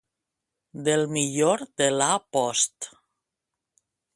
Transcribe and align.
Del 0.87 1.03
millor 1.17 1.63
de 1.81 1.91
la 1.99 2.09
post. 2.39 2.89